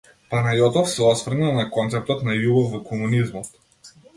Панајотов 0.29 0.87
се 0.93 1.03
осврна 1.09 1.51
на 1.59 1.67
концептот 1.77 2.27
на 2.31 2.41
љубов 2.41 2.73
во 2.73 2.81
комунизмот. 2.89 3.55